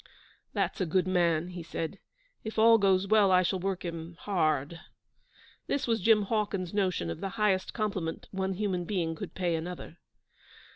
'That's 0.53 0.81
a 0.81 0.87
good 0.87 1.07
man,' 1.07 1.49
he 1.49 1.61
said. 1.61 1.99
'If 2.43 2.57
all 2.57 2.79
goes 2.79 3.05
well 3.07 3.31
I 3.31 3.43
shall 3.43 3.59
work 3.59 3.85
him 3.85 4.15
hard.' 4.21 4.79
This 5.67 5.85
was 5.85 6.01
Jim 6.01 6.23
Hawkins's 6.23 6.73
notion 6.73 7.11
of 7.11 7.21
the 7.21 7.29
highest 7.37 7.71
compliment 7.75 8.27
one 8.31 8.53
human 8.55 8.85
being 8.85 9.13
could 9.13 9.35
pay 9.35 9.53
another. 9.53 9.99